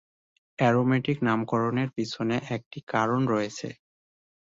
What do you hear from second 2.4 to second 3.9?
একটি কারণ রয়েছে।